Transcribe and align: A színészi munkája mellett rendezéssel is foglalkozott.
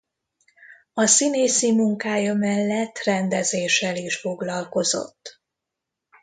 A 0.93 1.05
színészi 1.05 1.71
munkája 1.71 2.33
mellett 2.33 2.97
rendezéssel 3.03 3.95
is 3.95 4.15
foglalkozott. 4.17 5.41